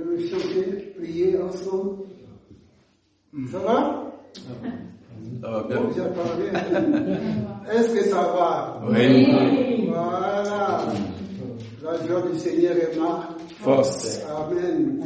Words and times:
euh, 0.00 0.18
chanter, 0.28 0.94
prier 0.98 1.38
ensemble. 1.40 2.04
Ça 3.50 3.58
va? 3.58 4.12
Ça 5.40 5.50
va 5.50 5.62
bien. 5.68 5.80
Bon, 5.80 5.90
j'ai 5.94 6.02
parlé. 6.02 6.46
Est-ce 7.72 7.94
que 7.94 8.04
ça 8.04 8.22
va? 8.22 8.82
Oui. 8.88 9.86
Voilà. 9.88 10.92
La 11.82 12.06
joie 12.06 12.22
du 12.30 12.38
Seigneur 12.38 12.76
est 12.76 12.96
ma 12.98 13.28
Force. 13.60 14.22
Amen. 14.26 15.04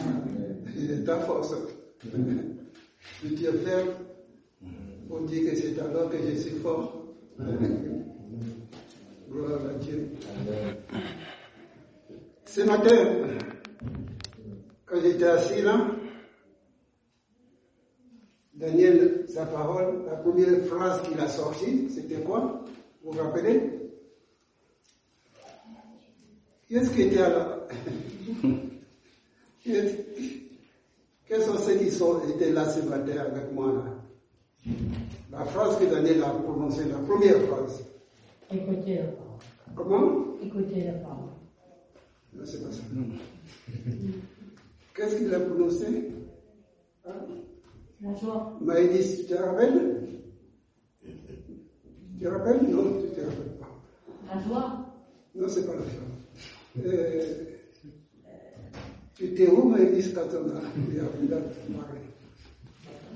Il 0.76 0.90
est 0.90 1.04
ta 1.04 1.18
force. 1.20 1.54
Je 2.02 3.28
te 3.28 3.52
ferme 3.58 3.88
pour 5.08 5.20
dire 5.22 5.50
que 5.50 5.56
c'est 5.56 5.78
alors 5.80 6.08
que 6.10 6.16
je 6.18 6.36
suis 6.36 6.56
fort. 6.56 7.04
Gloire 9.30 9.60
à 9.70 9.78
Dieu. 9.82 10.08
Ce 12.44 12.60
matin, 12.62 12.96
quand 14.94 15.00
j'étais 15.02 15.24
assis 15.24 15.62
là, 15.62 15.86
Daniel, 18.54 19.24
sa 19.28 19.44
parole, 19.46 20.04
la 20.06 20.16
première 20.16 20.64
phrase 20.66 21.02
qu'il 21.02 21.18
a 21.18 21.26
sortie, 21.26 21.88
c'était 21.90 22.20
quoi? 22.22 22.64
Vous 23.02 23.10
vous 23.10 23.18
rappelez? 23.18 23.60
Qu'est-ce 26.68 26.90
qui 26.90 27.02
était 27.02 27.16
là 27.16 27.66
Quels 29.64 31.42
sont 31.42 31.58
ceux 31.58 31.76
qui 31.78 31.90
sont, 31.90 32.20
étaient 32.28 32.52
là 32.52 32.68
ce 32.68 32.80
matin 32.82 33.18
avec 33.18 33.52
moi 33.52 33.72
là? 33.72 34.72
La 35.32 35.44
phrase 35.46 35.78
que 35.78 35.86
Daniel 35.86 36.22
a 36.22 36.30
prononcée, 36.30 36.84
la 36.84 36.98
première 36.98 37.40
phrase. 37.48 37.84
Écoutez 38.52 38.98
la 38.98 39.04
parole. 39.04 39.40
Comment? 39.74 40.36
Écoutez 40.40 40.84
la 40.84 40.92
parole. 40.92 41.30
Non, 42.34 42.44
c'est 42.44 42.62
pas 42.62 42.70
ça. 42.70 42.82
Qu'est-ce 44.94 45.16
qu'il 45.16 45.34
a 45.34 45.40
prononcé? 45.40 46.12
Hein? 47.04 47.12
La 48.00 48.14
joie. 48.14 48.56
Maïdis, 48.60 49.16
tu 49.18 49.24
te 49.26 49.34
rappelles? 49.34 50.02
Tu 51.00 51.10
te 52.20 52.28
rappelles? 52.28 52.62
Non, 52.68 53.00
tu 53.00 53.08
te 53.08 53.20
rappelles 53.20 53.56
pas. 53.58 53.70
La 54.32 54.40
joie. 54.40 54.94
Non, 55.34 55.48
c'est 55.48 55.66
pas 55.66 55.72
la 55.72 55.80
chose. 55.80 56.86
Euh, 56.86 57.44
tu 59.14 59.24
étais 59.24 59.48
où, 59.48 59.68
Maïdis, 59.68 60.12
quand 60.14 60.22
on 60.32 60.48
a 60.50 60.60
il 60.92 61.00
a 61.00 61.04
il 61.22 61.32
a 61.32 61.36
parlé 61.36 62.00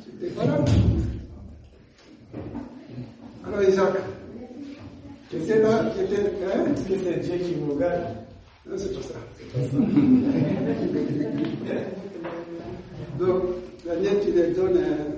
Tu 0.02 0.10
n'étais 0.12 0.34
pas 0.34 0.46
là? 0.46 0.64
Alors, 3.44 3.62
Isaac, 3.62 3.94
tu 5.30 5.36
étais 5.36 5.62
là, 5.62 5.92
tu 5.96 6.04
étais. 6.04 6.22
Hein? 6.44 6.74
C'est 6.76 7.20
Dieu 7.20 7.38
qui 7.38 7.54
vous 7.54 7.74
regarde 7.74 8.27
c'est 8.76 8.94
pas 8.94 9.02
ça. 9.02 9.14
Donc, 13.18 13.42
Daniel, 13.84 14.16
tu 14.24 14.30
les 14.32 14.52
donnes. 14.54 14.76
euh, 14.76 15.14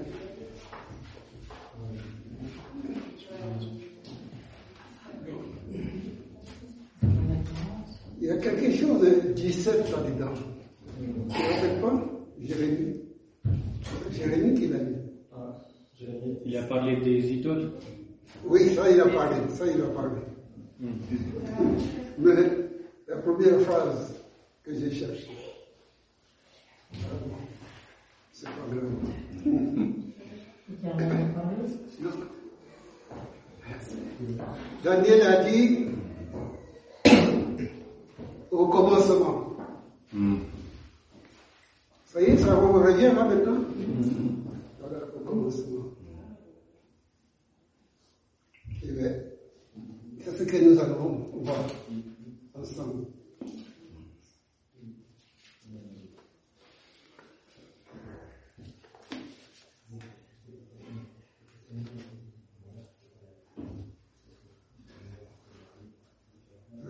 Il 8.20 8.26
y 8.26 8.30
a 8.30 8.36
quelque 8.36 8.70
chose 8.76 9.00
de 9.00 9.32
17 9.32 9.90
là-dedans. 9.90 10.32
Tu 10.98 11.06
ne 11.06 11.32
rappelles 11.32 11.80
pas? 11.80 12.04
Jérémie. 12.42 12.96
Jérémie 14.12 14.54
qui 14.60 14.66
l'a 14.68 14.78
dit. 14.78 14.96
Ah, 15.32 15.64
Jérémie. 15.98 16.36
Il 16.44 16.56
a 16.56 16.62
parlé 16.64 16.96
des 17.00 17.32
idoles. 17.32 17.72
Oui, 18.46 18.74
ça 18.74 18.90
il 18.90 19.00
a 19.00 19.06
parlé, 19.06 19.36
ça 19.50 19.64
il 19.66 19.80
a 19.80 19.86
parlé. 19.86 20.20
Mais 22.18 22.34
la 22.34 22.42
première 23.22 23.60
phrase 23.60 24.14
que 24.64 24.74
j'ai 24.74 24.90
cherchée, 24.90 25.30
c'est 28.32 28.46
pas 28.46 28.66
grave. 28.70 28.90
Daniel 34.82 35.22
a 35.22 35.44
dit 35.44 35.86
au 38.50 38.68
commencement. 38.68 39.56
Ça 42.06 42.20
y 42.20 42.24
est, 42.24 42.38
ça 42.38 42.56
revient 42.56 43.02
là 43.14 43.24
maintenant? 43.24 43.60
Voilà, 44.80 44.98
au 45.14 45.20
commencement. 45.20 45.84
Eh 48.82 48.92
bien, 48.92 49.12
c'est 50.24 50.36
ce 50.36 50.42
que 50.44 50.56
nous 50.56 50.78
allons 50.80 51.30
voir 51.34 51.64
ensemble. 52.54 53.06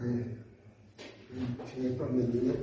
Oui. 0.02 0.24
Je 1.76 1.82
vais 1.82 1.94
prendre 1.94 2.12
mes 2.12 2.22
lunettes. 2.26 2.56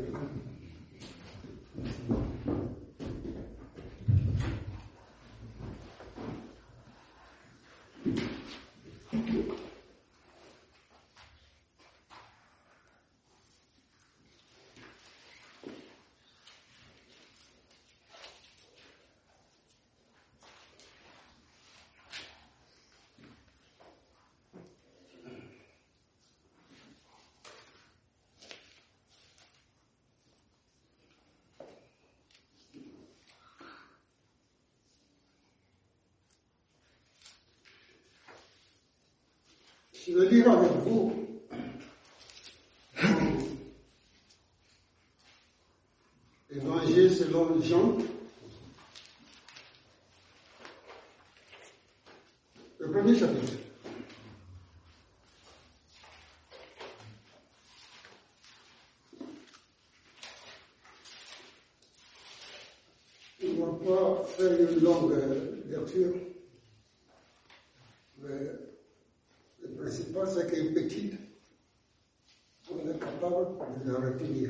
Je 40.07 40.13
vais 40.13 40.29
lire 40.29 40.49
avec 40.49 40.71
vous 40.85 41.13
Évangile 46.49 47.13
selon 47.13 47.61
Jean. 47.61 47.97
Le 52.79 52.91
premier 52.91 53.19
chapitre. 53.19 53.53
On 63.43 63.47
ne 63.47 63.59
va 63.59 63.71
pas 63.85 64.23
faire 64.37 64.61
une 64.61 64.79
longue 64.79 65.11
euh, 65.11 65.63
lecture, 65.69 66.13
mais 68.19 68.51
le 69.61 69.69
principal, 69.75 70.27
c'est 70.33 70.49
qu'une 70.51 70.73
petite, 70.73 71.13
on 72.71 72.79
est 72.89 72.99
capable 72.99 73.83
de 73.85 73.91
la 73.91 73.99
retenir. 73.99 74.49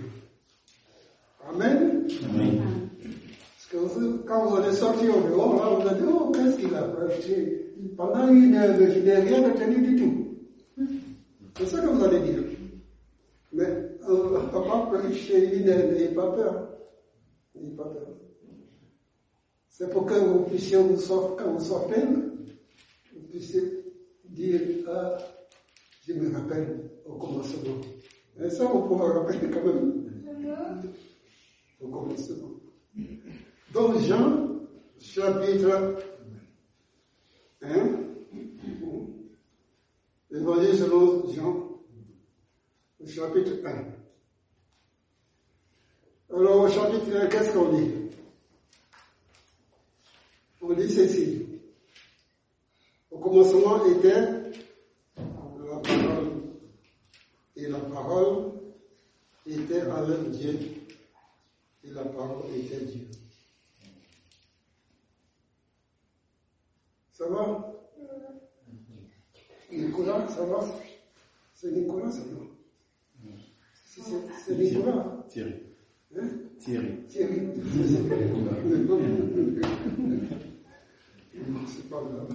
Amen. 1.49 2.07
Parce 2.27 3.67
que 3.69 3.77
vous- 3.77 4.17
quand 4.25 4.45
vous 4.47 4.57
êtes 4.67 4.73
sorti 4.73 5.07
au 5.07 5.21
dehors, 5.27 5.55
là, 5.55 5.69
vous 5.79 5.87
avez 5.87 6.01
dit, 6.01 6.07
oh, 6.11 6.31
qu'est-ce 6.31 6.57
qu'il 6.57 6.75
a 6.75 6.83
prêché 6.83 7.73
Pendant 7.95 8.27
une 8.29 8.55
heure, 8.55 8.75
je 8.79 8.99
n'ai 8.99 9.15
rien 9.15 9.49
retenu 9.51 9.81
du 9.81 9.95
tout. 9.95 10.37
C'est 11.57 11.65
ça 11.67 11.81
que 11.81 11.87
vous 11.87 12.03
allez 12.03 12.19
dire. 12.19 12.43
Mais 13.53 13.65
euh, 14.09 14.39
on 14.53 14.87
prêcher 14.87 15.57
une 15.57 15.69
heure, 15.69 15.91
n'ayez 15.91 16.09
pas 16.09 16.31
peur. 16.31 16.69
N'ayez 17.55 17.75
pas 17.75 17.85
peur. 17.85 18.07
C'est 19.69 19.89
pour 19.91 20.05
que 20.05 20.15
vous 20.15 20.39
puissiez 20.45 20.77
vous 20.77 20.97
sortir, 20.97 21.35
quand 21.37 21.53
vous 21.53 21.63
sortez, 21.63 22.01
vous 22.01 23.21
puissiez 23.29 23.61
dire, 24.25 24.61
ah, 24.89 25.17
je 26.07 26.13
me 26.13 26.35
rappelle 26.35 26.89
au 27.05 27.13
commencement. 27.13 27.81
Et 28.43 28.49
ça, 28.49 28.65
vous 28.65 28.81
pourrez 28.87 29.13
rappeler 29.13 29.49
quand 29.51 29.63
même 29.65 30.03
au 31.81 31.87
commencement. 31.87 32.51
Donc, 33.73 33.99
Jean, 34.01 34.59
chapitre 34.99 35.99
1, 37.61 38.07
Évangile 40.29 40.77
selon 40.77 41.31
Jean, 41.31 41.79
chapitre 43.05 43.65
1. 43.65 43.95
Alors, 46.35 46.61
au 46.63 46.67
chapitre 46.69 47.15
1, 47.15 47.27
qu'est-ce 47.27 47.53
qu'on 47.53 47.71
dit? 47.71 47.93
On 50.61 50.73
dit 50.73 50.89
ceci. 50.89 51.45
Au 53.09 53.19
commencement 53.19 53.85
était 53.85 54.37
la 55.17 55.79
parole, 55.81 56.31
et 57.55 57.67
la 57.67 57.79
parole 57.79 58.51
était 59.45 59.81
avec 59.81 60.31
Dieu, 60.31 60.59
la 61.97 62.05
parole 62.05 62.43
était 62.55 62.85
Dieu. 62.85 63.07
Ça 67.11 67.27
va 67.29 67.73
Nicolas, 69.71 70.27
ça 70.29 70.45
va 70.45 70.59
C'est 71.53 71.71
Nicolas, 71.71 72.11
ça 72.11 72.19
va 72.21 72.45
C'est- 74.45 74.55
Nicolas. 74.55 75.25
Thierry. 75.29 75.55
Hein 76.17 76.29
Thierry. 76.59 77.03
Thierry. 77.07 77.41
C'est 81.67 81.89
pas 81.89 82.01
grave. 82.01 82.29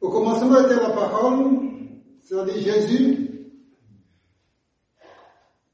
Au 0.00 0.08
commencement 0.10 0.60
était 0.64 0.74
la 0.74 0.90
parole, 0.90 1.60
c'est-à-dire 2.20 2.54
Jésus. 2.60 3.28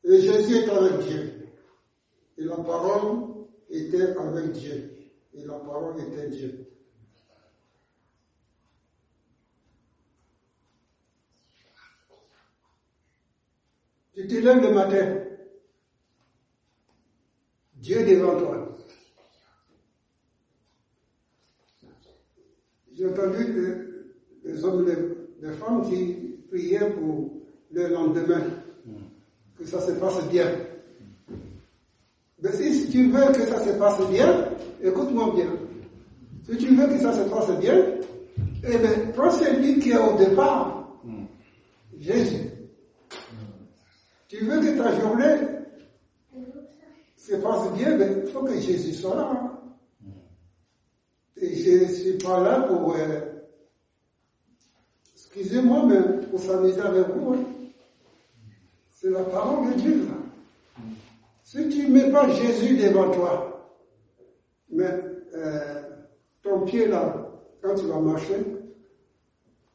Et 0.09 0.23
Jésus 0.23 0.57
est 0.57 0.71
avec 0.71 1.07
Dieu. 1.07 1.35
Et 2.39 2.45
la 2.45 2.57
parole 2.57 3.45
était 3.69 4.17
avec 4.17 4.53
Dieu. 4.53 4.91
Et 5.35 5.45
la 5.45 5.59
parole 5.59 6.01
était 6.01 6.31
Dieu. 6.31 6.67
Tu 14.15 14.27
te 14.27 14.35
lèves 14.35 14.63
le 14.63 14.73
matin, 14.73 15.25
Dieu 17.75 18.05
devant 18.05 18.37
toi. 18.37 18.77
J'ai 22.93 23.07
entendu 23.07 23.55
des 24.43 24.65
hommes, 24.65 24.85
des 25.41 25.53
femmes 25.53 25.89
qui 25.89 26.15
priaient 26.49 26.91
pour 26.95 27.43
le 27.71 27.89
lendemain, 27.89 28.43
que 29.59 29.67
ça 29.67 29.81
se 29.81 29.93
passe 29.93 30.23
bien. 30.29 30.51
Mais 32.41 32.53
si 32.53 32.89
tu 32.91 33.11
veux 33.11 33.33
que 33.33 33.45
ça 33.47 33.65
se 33.65 33.71
passe 33.73 34.01
bien, 34.11 34.49
écoute-moi 34.83 35.35
bien. 35.35 35.49
Si 36.49 36.57
tu 36.57 36.75
veux 36.75 36.87
que 36.87 36.99
ça 36.99 37.13
se 37.13 37.29
passe 37.29 37.51
bien, 37.59 37.77
eh 38.65 38.79
bien, 38.79 38.91
prends 39.15 39.31
celui 39.31 39.79
qui 39.81 39.91
est 39.91 39.99
au 39.99 40.17
départ, 40.17 40.89
Jésus. 41.99 42.49
Tu 44.29 44.45
veux 44.45 44.61
que 44.61 44.79
ta 44.79 44.99
journée 45.01 45.37
se 47.17 47.35
passe 47.37 47.73
bien, 47.73 47.97
mais 47.97 48.09
il 48.25 48.31
faut 48.31 48.43
que 48.45 48.59
Jésus 48.61 48.95
soit 48.95 49.17
là. 49.17 49.61
Et 51.41 51.55
je 51.57 51.85
ne 51.85 51.89
suis 51.89 52.13
pas 52.19 52.41
là 52.43 52.61
pour, 52.63 52.95
euh, 52.97 53.21
excusez-moi, 55.15 55.87
mais 55.87 56.27
pour 56.27 56.41
s'amuser 56.41 56.81
avec 56.81 57.09
vous. 57.09 57.35
hein. 57.35 57.45
La 59.11 59.23
parole 59.25 59.73
de 59.73 59.81
Dieu. 59.81 60.09
Si 61.43 61.69
tu 61.71 61.89
ne 61.89 61.95
mets 61.95 62.11
pas 62.11 62.29
Jésus 62.29 62.77
devant 62.77 63.11
toi, 63.11 63.75
mais 64.71 64.91
euh, 65.35 65.83
ton 66.43 66.61
pied 66.67 66.87
là, 66.89 67.31
quand 67.63 67.75
tu 67.75 67.87
vas 67.87 68.01
marcher, 68.01 68.37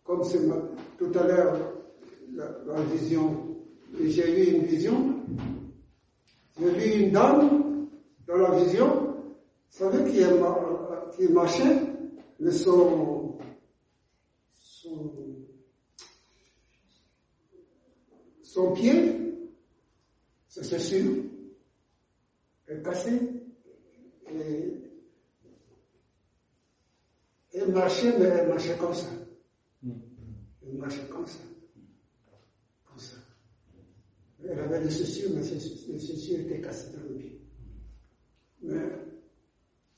comme 0.03 0.23
c'est 0.23 0.39
tout 0.99 1.11
à 1.15 1.23
l'heure, 1.23 1.57
la, 2.35 2.45
la 2.67 2.81
vision, 2.83 3.57
j'ai 3.99 4.51
eu 4.51 4.55
une 4.57 4.65
vision, 4.65 5.15
j'ai 6.59 6.69
vu 6.69 7.03
une 7.05 7.11
dame 7.11 7.87
dans 8.27 8.37
la 8.37 8.51
vision, 8.51 9.15
savez 9.67 10.11
qui, 10.11 10.19
qui 11.17 11.31
marchait, 11.31 11.81
mais 12.39 12.51
son, 12.51 13.39
son 18.43 18.73
pied, 18.73 19.22
c'est 20.61 20.79
sûr, 20.79 21.15
est 22.67 22.83
cassé. 22.83 23.19
Et 24.29 24.79
elle 27.53 27.71
marchait, 27.71 28.17
mais 28.19 28.25
elle 28.25 28.49
marchait 28.49 28.77
comme 28.77 28.93
ça. 28.93 29.09
Elle 29.83 30.77
marchait 30.77 31.07
comme 31.07 31.25
ça. 31.27 31.39
Comme 32.85 32.99
ça. 32.99 33.17
Elle 34.43 34.59
avait 34.59 34.83
des 34.83 34.91
chaussures, 34.91 35.31
mais 35.33 35.41
les 35.41 35.99
chaussures 35.99 36.39
étaient 36.39 36.61
cassées 36.61 36.95
dans 36.95 37.03
le 37.03 37.15
pied. 37.15 37.41
Mais 38.61 38.75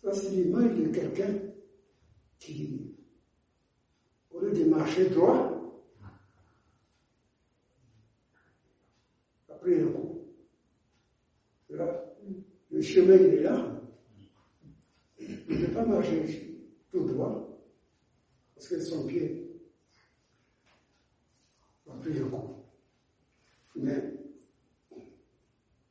ça, 0.04 0.14
c'est 0.14 0.30
l'image 0.30 0.78
de 0.78 0.88
quelqu'un 0.88 1.34
qui, 2.40 2.96
au 4.32 4.40
lieu 4.40 4.52
de 4.52 4.66
marcher 4.66 5.10
droit, 5.10 5.52
a 9.50 9.54
pris 9.56 9.82
un 9.82 9.88
coup. 9.88 10.12
Là, 11.70 12.16
le 12.72 12.82
chemin, 12.96 13.16
il 13.16 13.34
est 13.36 13.42
là. 13.44 13.72
Il 15.20 15.60
ne 15.60 15.66
peut 15.66 15.74
pas 15.74 15.86
marcher 15.86 16.58
tout 16.92 17.04
droit, 17.06 17.60
parce 18.54 18.68
que 18.68 18.80
son 18.82 19.06
pied 19.06 19.50
a 21.90 21.94
pris 21.98 22.20
un 22.20 22.28
coup. 22.30 22.50
Mais 23.76 24.14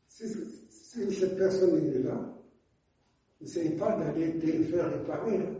si, 0.08 0.24
si 0.68 1.10
cette 1.12 1.36
personne 1.36 1.76
est 1.92 1.98
là, 1.98 2.34
n'essayez 3.40 3.76
pas 3.76 3.96
d'aller 3.98 4.38
te 4.38 4.46
faire 4.64 4.90
réparer. 4.90 5.36
hein. 5.38 5.54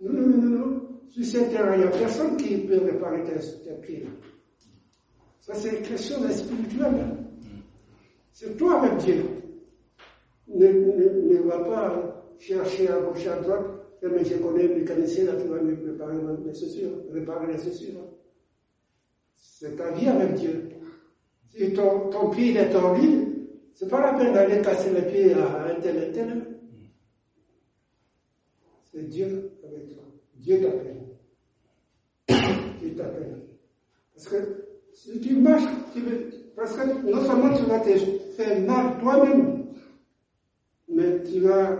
Non, 0.00 0.12
non, 0.12 0.26
non, 0.26 0.36
non, 0.38 0.58
non. 0.58 1.00
Sur 1.10 1.24
cette 1.26 1.50
terre, 1.50 1.74
il 1.74 1.80
n'y 1.80 1.84
a 1.84 1.90
personne 1.90 2.36
qui 2.38 2.56
peut 2.58 2.78
réparer 2.78 3.22
tes, 3.24 3.38
tes 3.64 3.74
pieds. 3.82 4.06
Ça, 5.40 5.54
c'est 5.54 5.76
une 5.78 5.82
question 5.86 6.28
spirituelle. 6.30 6.94
hein. 6.94 7.16
C'est 8.32 8.56
toi 8.56 8.80
avec 8.82 9.04
Dieu. 9.04 9.24
Ne, 10.54 10.66
ne, 10.68 11.34
ne 11.34 11.38
va 11.42 11.58
pas 11.60 12.34
chercher 12.38 12.88
à 12.88 13.00
gauche, 13.00 13.26
à 13.26 13.36
droite. 13.40 13.64
Mais 14.02 14.24
je 14.24 14.34
connais 14.36 14.66
le 14.66 14.74
mécanicien 14.76 15.24
là 15.26 15.34
qui 15.40 15.46
va 15.46 15.60
me 15.60 15.76
préparer 15.76 16.16
mes 16.16 16.52
chaussures, 16.52 16.90
réparer 17.12 17.52
les 17.52 17.58
chaussures. 17.62 18.04
C'est 19.36 19.76
ta 19.76 19.92
vie 19.92 20.08
avec 20.08 20.34
Dieu. 20.34 20.68
Si 21.50 21.72
ton, 21.72 22.10
ton 22.10 22.30
pied 22.30 22.56
est 22.56 22.70
tordu, 22.70 23.48
c'est 23.74 23.88
pas 23.88 24.00
la 24.00 24.18
peine 24.18 24.32
d'aller 24.34 24.60
casser 24.60 24.90
les 24.90 25.02
pieds 25.02 25.34
à 25.34 25.66
un 25.66 25.74
tel 25.80 26.02
et 26.02 26.12
tel. 26.12 26.46
C'est 28.92 29.08
Dieu 29.08 29.52
avec 29.64 29.88
toi. 29.94 30.02
Dieu 30.34 30.60
t'appelle. 30.60 30.96
Dieu 32.80 32.94
t'appelle. 32.96 33.38
Parce 34.14 34.28
que 34.28 34.36
si 34.92 35.20
tu 35.20 35.36
marches, 35.36 35.62
tu 35.94 36.00
veux- 36.00 36.28
parce 36.56 36.76
que 36.76 37.10
non 37.10 37.24
seulement 37.24 37.56
tu 37.56 37.62
vas 37.64 37.80
te 37.80 37.96
faire 38.36 38.60
mal 38.62 38.98
toi-même, 39.00 39.61
mais 41.02 41.22
tu 41.24 41.40
vas 41.40 41.78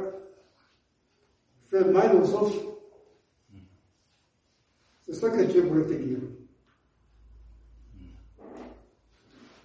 faire 1.65 1.91
mal 1.91 2.17
aux 2.17 2.35
autres. 2.35 2.79
C'est 5.03 5.15
ça 5.15 5.31
que 5.31 5.43
Dieu 5.43 5.63
voulait 5.63 5.87
te 5.87 5.95
dire. 5.95 6.19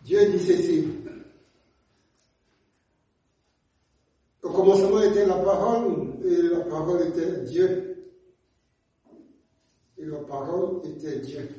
Dieu 0.04 0.32
dit 0.32 0.40
ceci. 0.40 0.88
Au 4.42 4.50
commencement 4.52 5.02
était 5.02 5.26
la 5.26 5.40
parole, 5.40 6.16
et 6.24 6.42
la 6.44 6.62
parole 6.62 7.02
était 7.08 7.44
Dieu. 7.44 8.14
Et 9.98 10.06
la 10.06 10.20
parole 10.20 10.88
était 10.88 11.20
Dieu. 11.20 11.50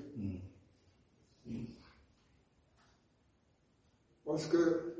Parce 4.24 4.46
que 4.46 4.97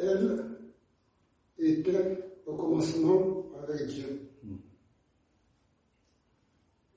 elle 0.00 0.58
était 1.58 2.18
au 2.46 2.54
commencement 2.56 3.46
avec 3.62 3.86
Dieu. 3.88 4.30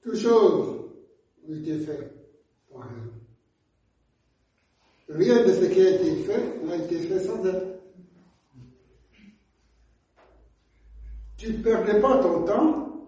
Toutes 0.01 0.15
choses 0.17 0.85
ont 1.47 1.53
été 1.53 1.79
faites 1.79 2.13
par 2.71 2.87
elle. 2.87 3.11
Rien 5.15 5.43
de 5.43 5.51
ce 5.53 5.65
qui 5.65 5.81
a 5.81 5.89
été 5.95 6.15
fait 6.23 6.63
n'a 6.65 6.75
été 6.75 6.99
fait 6.99 7.19
sans 7.19 7.43
elle. 7.45 7.79
Tu 11.37 11.53
ne 11.53 11.63
perdais 11.63 11.99
pas 12.01 12.21
ton 12.21 12.43
temps, 12.43 13.07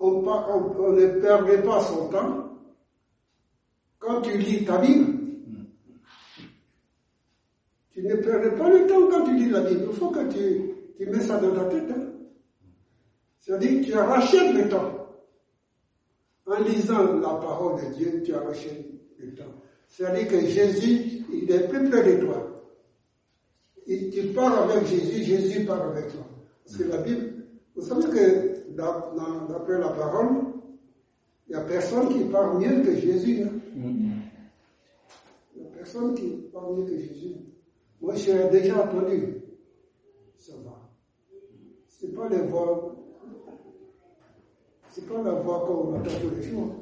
on- 0.00 0.26
on 0.26 0.92
ne 0.92 1.20
perdait 1.20 1.62
pas 1.62 1.80
son 1.84 2.08
temps 2.08 2.58
quand 3.98 4.20
tu 4.22 4.36
lis 4.38 4.64
ta 4.64 4.78
Bible. 4.78 5.19
Tu 8.00 8.06
ne 8.06 8.14
perdais 8.16 8.50
pas 8.56 8.70
le 8.70 8.86
temps 8.86 9.08
quand 9.10 9.24
tu 9.24 9.36
lis 9.36 9.50
la 9.50 9.60
Bible. 9.60 9.84
Il 9.90 9.92
faut 9.94 10.08
que 10.08 10.26
tu, 10.32 10.70
tu 10.96 11.06
mets 11.06 11.20
ça 11.20 11.38
dans 11.38 11.54
ta 11.54 11.64
tête. 11.64 11.90
hein. 11.90 12.06
C'est-à-dire 13.40 13.80
que 13.80 13.84
tu 13.86 13.94
rachètes 13.94 14.54
le 14.54 14.68
temps. 14.70 15.06
En 16.46 16.62
lisant 16.62 17.14
la 17.20 17.34
parole 17.34 17.80
de 17.82 17.94
Dieu, 17.94 18.22
tu 18.24 18.32
rachètes 18.32 18.86
le 19.18 19.34
temps. 19.34 19.52
C'est-à-dire 19.86 20.28
que 20.28 20.40
Jésus, 20.46 21.24
il 21.30 21.50
est 21.50 21.68
plus 21.68 21.90
près 21.90 22.02
de 22.16 22.24
toi. 22.24 22.54
Et 23.86 24.08
tu 24.08 24.22
parles 24.28 24.70
avec 24.70 24.86
Jésus, 24.86 25.22
Jésus 25.22 25.64
parle 25.66 25.90
avec 25.92 26.08
toi. 26.08 26.26
Parce 26.64 26.76
que 26.78 26.84
la 26.84 26.98
Bible, 26.98 27.34
vous 27.76 27.82
savez 27.82 28.04
que 28.04 28.72
d'après 28.74 29.78
la 29.78 29.88
parole, 29.90 30.28
Il 31.48 31.56
n'y 31.56 31.60
a 31.62 31.64
personne 31.64 32.08
qui 32.08 32.24
parle 32.30 32.60
mieux 32.60 32.80
que 32.82 32.94
Jésus. 32.96 33.42
hein. 33.42 33.50
Mm. 33.74 34.10
Il 35.56 35.62
n'y 35.62 35.68
a 35.68 35.70
personne 35.72 36.14
qui 36.14 36.28
parle 36.52 36.76
mieux 36.76 36.84
que 36.86 36.96
Jésus. 36.98 37.34
Moi, 38.00 38.14
j'ai 38.14 38.48
déjà 38.48 38.82
entendu. 38.82 39.42
Ça 40.38 40.54
va. 40.64 40.90
C'est 41.86 42.14
pas 42.14 42.28
les 42.30 42.42
voix. 42.46 42.96
C'est 44.88 45.06
pas 45.06 45.22
la 45.22 45.32
voix 45.32 45.60
qu'on 45.66 45.96
entend 45.96 46.10
tous 46.20 46.34
les 46.34 46.42
jours. 46.42 46.74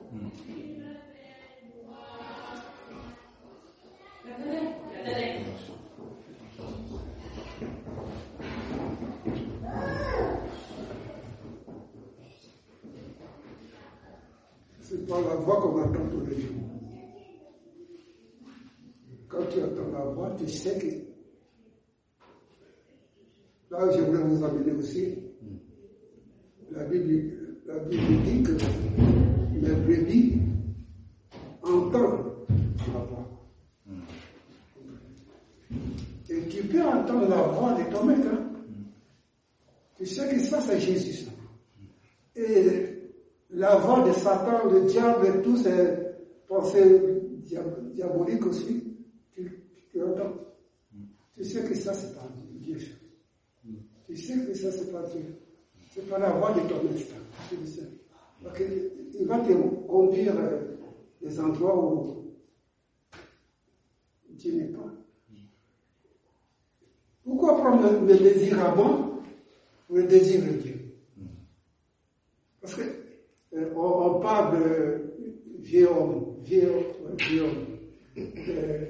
C'est 14.80 15.06
pas 15.06 15.20
la 15.20 15.34
voix 15.34 15.60
qu'on 15.60 15.82
entend 15.82 16.08
tous 16.10 16.26
les 16.26 16.40
jours. 16.40 16.54
Quand 19.28 19.46
tu 19.50 19.62
entends 19.62 19.92
la 19.92 20.04
voix, 20.04 20.30
tu 20.38 20.48
sais 20.48 20.78
que. 20.78 21.08
Là, 23.78 23.90
je 23.97 24.00
voulais 24.02 24.23
vous 24.25 24.44
amener 24.44 24.73
aussi. 24.73 25.14
La 26.73 26.85
Bible, 26.85 27.32
la 27.64 27.78
Bible 27.78 28.23
dit 28.25 28.42
que 28.42 28.52
les 29.54 29.75
brebis 29.75 30.40
entendent 31.62 32.32
la 32.92 32.99
voix. 33.04 33.28
Et 36.28 36.49
tu 36.49 36.62
peux 36.64 36.82
entendre 36.82 37.28
la 37.28 37.42
voix 37.42 37.75
de 37.75 37.90
ton 37.94 38.04
maître. 38.04 38.26
hein. 38.32 38.50
Tu 39.97 40.06
sais 40.06 40.28
que 40.28 40.40
ça, 40.40 40.61
c'est 40.61 40.80
Jésus. 40.80 41.25
ça. 41.25 41.30
Et 42.35 43.12
la 43.50 43.76
voix 43.76 44.06
de 44.08 44.12
Satan, 44.12 44.68
le 44.70 44.87
diable 44.87 45.26
et 45.26 45.42
tous 45.42 45.56
ces 45.58 45.94
pensées 46.49 47.00
dia- 47.44 47.62
diaboliques 47.94 48.44
aussi, 48.47 48.82
tu, 49.32 49.62
tu 49.90 50.02
entends. 50.02 50.35
Tu 51.37 51.44
sais 51.44 51.62
que 51.62 51.75
ça, 51.75 51.94
c'est 51.94 52.14
pas 52.14 52.28
Dieu. 52.61 52.76
Tu 54.09 54.17
sais 54.17 54.38
que 54.47 54.55
ça, 54.55 54.73
c'est 54.73 54.91
pas 54.91 55.03
Dieu? 55.03 55.23
C'est 55.95 56.09
pas 56.09 56.19
la 56.19 56.31
voix 56.31 56.53
de 56.53 56.61
ton 56.61 56.83
maître. 56.83 57.12
Tu 57.50 57.57
le 57.57 57.67
sais. 57.67 57.83
Parce 58.43 58.57
qu'il 58.57 59.27
va 59.27 59.38
te 59.41 59.53
conduire 59.87 60.35
euh, 60.38 60.77
des 61.21 61.38
endroits 61.38 61.79
où 61.79 62.33
Dieu 64.31 64.53
n'est 64.55 64.69
pas. 64.69 64.91
Pourquoi 67.23 67.59
prendre 67.59 68.07
le, 68.07 68.17
désir 68.17 68.57
moi 68.75 69.21
ou 69.91 69.97
le 69.97 70.05
désir 70.05 70.43
de 70.43 70.57
Dieu? 70.57 70.95
Parce 72.62 72.75
que 72.75 72.83
euh, 73.53 74.21
parle 74.23 74.59
de 74.59 75.15
vieux 75.59 75.91
homme, 75.91 76.37
vieux, 76.43 76.73
vieux 77.19 77.43
homme, 77.43 77.67
euh, 78.17 78.87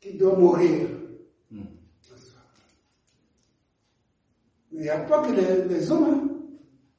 qui 0.00 0.14
doit 0.14 0.36
mourir. 0.36 0.88
Mais 1.50 1.62
il 4.76 4.82
n'y 4.82 4.90
a 4.90 4.98
pas 4.98 5.22
que 5.22 5.32
les, 5.32 5.90
hommes, 5.90 6.04
hein. 6.04 6.28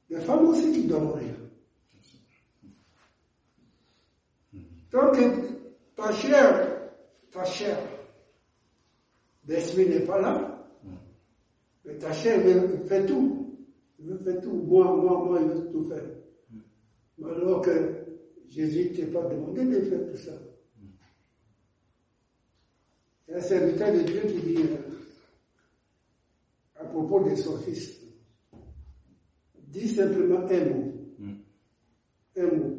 les 0.10 0.20
femmes 0.20 0.48
aussi 0.48 0.72
qui 0.72 0.86
doivent 0.86 1.04
mourir. 1.04 1.36
Tant 4.90 5.12
que 5.12 5.22
ta 5.96 6.12
chair, 6.12 6.90
ta 7.32 7.44
chair 7.46 7.78
d'esprit 9.44 9.88
n'est 9.88 10.00
pas 10.00 10.20
là, 10.20 10.68
mais 11.86 11.98
ta 12.00 12.12
chair 12.14 12.42
fait 12.88 13.06
tout. 13.06 13.44
Veut 14.00 14.18
faire 14.18 14.42
tout. 14.42 14.54
Moi, 14.54 14.96
moi, 14.96 15.24
moi, 15.26 15.40
il 15.42 15.48
veut 15.48 15.72
tout 15.72 15.84
faire. 15.84 16.04
Alors 17.24 17.62
que 17.62 18.06
Jésus 18.48 18.92
ne 18.92 19.06
t'a 19.06 19.20
pas 19.22 19.28
demandé 19.28 19.66
de 19.66 19.82
faire 19.82 20.00
tout 20.12 20.18
ça. 20.18 20.34
Il 23.28 23.32
y 23.32 23.34
a 23.36 23.38
un 23.38 23.42
serviteur 23.42 23.94
de 23.94 24.00
Dieu 24.00 24.22
qui 24.22 24.40
dit 24.40 24.62
euh, 24.64 24.98
propos 26.88 27.30
de 27.30 27.36
son 27.36 27.58
fils, 27.60 28.02
dis 29.68 29.88
simplement 29.90 30.46
un 30.48 30.66
mot. 30.66 30.94
Un 32.36 32.56
mot. 32.56 32.78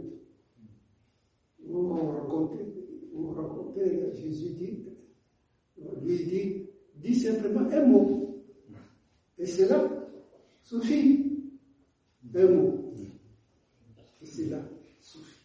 Vous 1.64 1.88
racontez, 1.88 2.64
vous 3.12 3.30
racontez, 3.32 4.14
Jésus 4.14 4.50
dit, 4.54 4.84
lui 6.02 6.24
dit, 6.24 6.66
dis 6.94 7.14
simplement 7.14 7.68
un 7.70 7.84
mot. 7.84 8.44
Et 9.38 9.46
cela 9.46 9.88
suffit. 10.62 11.24
Un 12.34 12.46
mot. 12.46 12.94
Et 14.22 14.26
cela 14.26 14.62
suffit. 15.00 15.38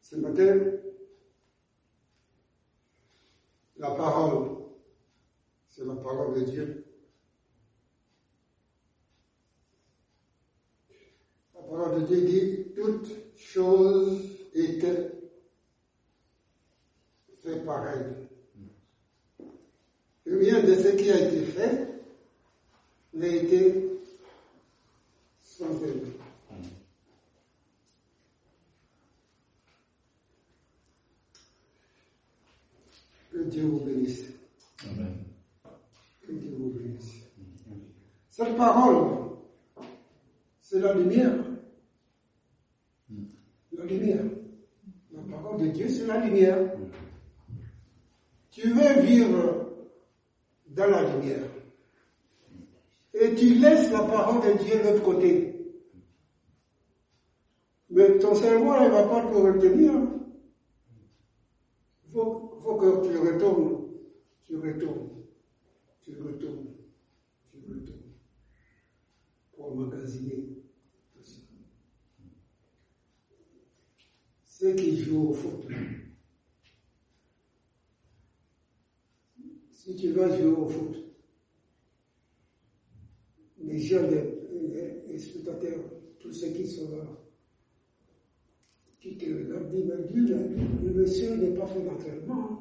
Ce 0.00 0.16
matin, 0.16 0.60
la 3.82 3.90
parole, 3.90 4.58
c'est 5.68 5.84
la 5.84 5.96
parole 5.96 6.34
de 6.34 6.44
Dieu. 6.44 6.84
La 11.56 11.62
parole 11.62 12.00
de 12.00 12.06
Dieu 12.06 12.20
dit, 12.20 12.72
toutes 12.76 13.10
choses 13.36 14.20
étaient 14.54 15.10
faites 17.42 17.66
pareilles. 17.66 18.28
Rien 20.26 20.62
de 20.62 20.74
ce 20.76 20.88
qui 20.94 21.10
a 21.10 21.18
été 21.18 21.44
fait 21.46 21.88
n'a 23.14 23.26
été 23.26 23.98
sans 25.42 25.82
elle. 25.82 26.06
Que 33.42 33.48
Dieu 33.48 33.64
vous 33.64 33.80
bénisse. 33.80 34.24
Amen. 34.84 35.16
Que 36.20 36.30
Dieu 36.32 36.54
vous 36.56 36.70
bénisse. 36.70 37.12
Cette 38.28 38.56
parole, 38.56 39.30
c'est 40.60 40.78
la 40.78 40.94
lumière. 40.94 41.32
La 43.72 43.84
lumière. 43.84 44.22
La 45.12 45.22
parole 45.22 45.60
de 45.60 45.66
Dieu, 45.68 45.88
c'est 45.88 46.06
la 46.06 46.24
lumière. 46.24 46.56
Tu 48.52 48.68
veux 48.68 49.00
vivre 49.00 49.72
dans 50.68 50.86
la 50.86 51.02
lumière. 51.12 51.48
Et 53.12 53.34
tu 53.34 53.54
laisses 53.54 53.90
la 53.90 54.04
parole 54.04 54.40
de 54.40 54.62
Dieu 54.62 54.78
de 54.78 54.88
l'autre 54.88 55.02
côté. 55.02 55.74
Mais 57.90 58.18
ton 58.18 58.36
cerveau 58.36 58.72
ne 58.80 58.88
va 58.88 59.02
pas 59.02 59.22
te 59.22 59.34
retenir. 59.34 59.92
Faut, 62.62 62.76
que 62.76 63.08
tu 63.08 63.18
retournes. 63.18 63.88
Tu 64.44 64.56
retournes. 64.56 65.24
Tu 66.00 66.14
retournes. 66.16 66.74
Tu 67.50 67.58
retournes. 67.58 68.12
Pour 69.52 69.72
emmagasiner 69.72 70.62
tout 71.12 71.22
ça. 71.22 71.40
Ceux 74.44 74.74
qui 74.74 74.96
jouent 74.96 75.30
au 75.30 75.34
foot. 75.34 75.66
Si 79.72 79.96
tu 79.96 80.12
vas 80.12 80.36
jouer 80.36 80.52
au 80.52 80.68
foot, 80.68 80.96
les 83.58 83.80
jeunes, 83.80 84.10
les, 84.52 85.02
les 85.08 85.18
spectateurs, 85.18 85.80
tous 86.20 86.32
ceux 86.32 86.52
qui 86.52 86.68
sont 86.68 86.96
là, 86.96 87.21
qui 89.02 89.16
te 89.16 89.24
regardent, 89.26 89.70
disent, 89.74 89.92
mais 89.98 90.06
Dieu, 90.12 90.36
le, 90.36 90.88
le 90.88 90.94
monsieur 91.00 91.34
n'est 91.36 91.54
pas 91.58 91.66
fait 91.66 91.82
d'entraînement. 91.82 92.48
hein. 92.50 92.58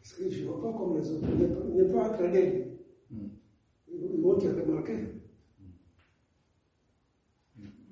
Parce 0.00 0.14
que 0.14 0.28
je 0.30 0.42
ne 0.42 0.48
vois 0.48 0.60
pas 0.62 0.76
comme 0.76 0.96
les 0.98 1.10
autres. 1.12 1.26
Il 1.32 1.38
n'est 1.82 1.92
pas- 1.92 2.08
entraîné. 2.10 2.66
Ils 3.12 4.00
vont- 4.00 4.10
ils 4.14 4.20
vont 4.22 4.34
te 4.38 4.46
remarquer. 4.46 4.94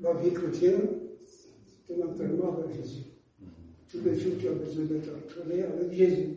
La 0.01 0.15
vie 0.15 0.33
chrétienne, 0.33 0.89
c'est 1.27 1.95
un 1.95 2.07
entraînement 2.09 2.57
avec 2.59 2.75
Jésus. 2.77 3.03
Tous 3.91 4.01
les 4.05 4.19
jours, 4.19 4.33
tu 4.41 4.49
as 4.49 4.53
besoin 4.53 4.85
d'être 4.85 5.11
entraîné 5.17 5.63
avec 5.63 5.93
Jésus. 5.93 6.29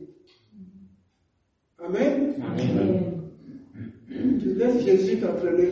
Amen. 1.78 2.36
Amen. 2.42 3.22
Tu 4.40 4.54
laisses 4.56 4.84
Jésus 4.86 5.20
t'entraîner. 5.20 5.70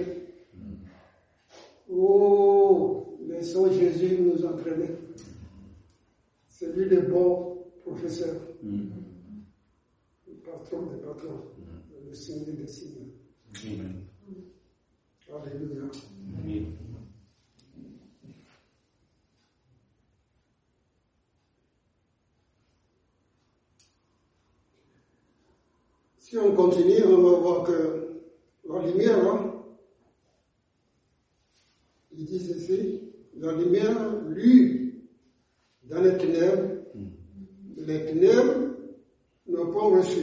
Oh, 1.91 3.17
laissons 3.27 3.71
Jésus 3.71 4.17
nous 4.21 4.45
entraîner. 4.45 4.89
C'est 6.59 6.75
lui 6.75 6.89
le 6.89 7.03
bon 7.03 7.67
professeur, 7.85 8.35
le 8.61 10.33
patron 10.43 10.87
des 10.87 10.97
patrons, 10.97 11.45
le 12.05 12.13
Seigneur 12.13 12.53
des 12.53 12.67
seigneurs. 12.67 13.05
Amen. 13.63 14.03
Alléluia. 15.33 15.83
Si 26.17 26.37
on 26.37 26.53
continue, 26.57 27.03
on 27.05 27.21
va 27.21 27.39
voir 27.39 27.63
que 27.63 28.21
la 28.67 28.85
lumière, 28.85 29.31
hein, 29.31 29.63
Il 32.11 32.25
dit 32.25 32.45
ceci, 32.45 33.13
la 33.37 33.53
lumière, 33.53 34.23
lui, 34.27 34.88
dans 35.89 36.01
les 36.01 36.17
ténèbres, 36.17 36.69
les 37.77 38.05
ténèbres 38.05 38.75
n'ont 39.47 39.71
pas 39.71 39.81
reçu. 39.97 40.21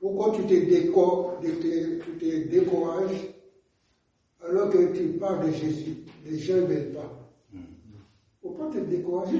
Pourquoi 0.00 0.32
tu 0.34 0.42
te, 0.46 0.54
déco- 0.54 1.32
tu 1.42 1.52
te- 2.18 2.48
décourages 2.48 3.28
alors 4.42 4.70
que 4.70 4.92
tu 4.96 5.08
parles 5.18 5.46
de 5.46 5.52
Jésus? 5.52 5.96
Les 6.24 6.38
gens 6.38 6.56
ne 6.56 6.60
veulent 6.62 6.92
pas. 6.92 7.30
Faut 8.40 8.50
pas 8.52 8.70
te 8.70 8.78
décourager. 8.78 9.38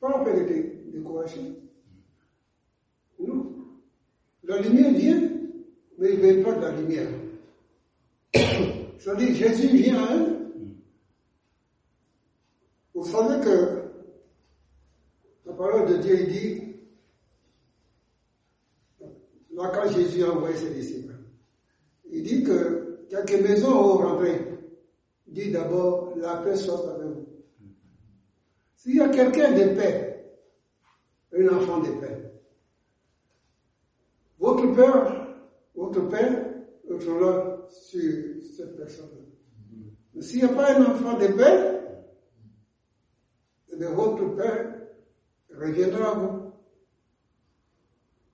Pas 0.00 0.18
la 0.18 0.24
peine 0.24 0.44
de 0.44 0.52
te 0.52 0.96
décourager. 0.96 1.40
Non. 3.20 3.54
La 4.42 4.60
lumière 4.60 4.92
vient, 4.92 5.30
mais 5.98 6.14
il 6.14 6.20
ne 6.20 6.32
veut 6.32 6.42
pas 6.42 6.52
de 6.54 6.60
la 6.60 6.72
lumière. 6.80 7.08
C'est-à-dire, 8.98 9.34
Jésus 9.34 9.68
vient 9.76 10.16
eux. 10.16 10.36
Vous 12.94 13.04
savez 13.06 13.44
que 13.44 13.73
parole 15.84 15.98
de 15.98 16.02
Dieu 16.02 16.20
il 16.20 16.28
dit, 16.28 16.76
là 19.54 19.70
quand 19.74 19.90
Jésus 19.90 20.24
a 20.24 20.30
envoyé 20.30 20.56
ses 20.56 20.70
disciples, 20.70 21.14
il 22.10 22.22
dit 22.22 22.42
que 22.44 23.06
quelques 23.08 23.42
maisons 23.42 23.74
ont 23.74 23.96
rentré. 23.98 24.40
Il 25.26 25.34
dit 25.34 25.50
d'abord, 25.50 26.14
la 26.16 26.36
paix 26.36 26.56
soit 26.56 26.94
avec 26.94 27.08
vous. 27.08 27.26
S'il 28.76 28.96
y 28.96 29.00
a 29.00 29.08
quelqu'un 29.08 29.52
de 29.52 29.74
paix, 29.74 30.34
un 31.36 31.48
enfant 31.48 31.80
de 31.80 31.90
paix, 32.00 32.32
votre 34.38 34.74
père, 34.74 35.36
votre 35.74 36.08
père, 36.08 36.50
être 36.90 37.20
là 37.20 37.66
sur 37.68 38.42
cette 38.56 38.76
personne. 38.76 39.08
Mais 40.14 40.22
s'il 40.22 40.38
n'y 40.38 40.44
a 40.44 40.48
pas 40.48 40.76
un 40.76 40.84
enfant 40.84 41.18
de 41.18 41.26
paix, 41.28 41.80
eh 43.72 43.76
bien, 43.76 43.90
votre 43.90 44.36
père 44.36 44.74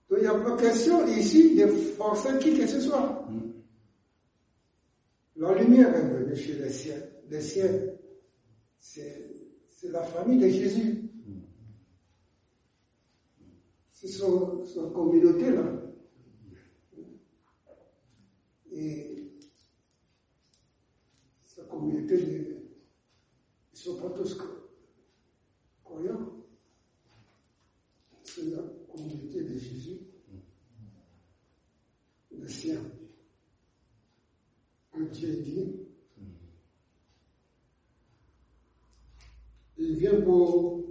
Donc 0.09 0.19
il 0.19 0.23
n'y 0.23 0.27
a 0.27 0.35
pas 0.35 0.57
question 0.57 1.07
ici 1.07 1.55
de 1.57 1.67
forcer 1.67 2.39
qui 2.41 2.59
que 2.59 2.67
ce 2.67 2.81
soit. 2.81 3.27
La 5.37 5.55
lumière 5.55 5.95
est 5.95 6.09
venue 6.09 6.37
chez 6.37 6.55
les 6.55 6.71
siens. 6.71 7.01
Les 7.29 7.41
siens, 7.41 7.71
c'est 8.79 9.89
la 9.91 10.03
famille 10.03 10.39
de 10.39 10.49
Jésus. 10.49 11.03
C'est 13.93 14.09
son, 14.09 14.65
son 14.65 14.91
communauté 14.91 15.51
là. 15.51 15.65
Et 18.73 19.33
sa 21.45 21.63
communauté, 21.65 22.17
de- 22.17 22.23
ils 23.73 23.75
ne 23.75 23.77
sont 23.79 23.97
pas 24.01 24.11
tous 24.11 24.39
croyants. 25.85 26.40
La 28.49 28.63
communauté 28.91 29.43
de 29.43 29.59
Jésus, 29.59 29.99
le 32.33 32.49
sien. 32.49 32.81
Que 34.93 35.03
Dieu 35.03 35.43
dit, 35.43 35.77
il 39.77 39.97
vient 39.97 40.21
pour, 40.23 40.85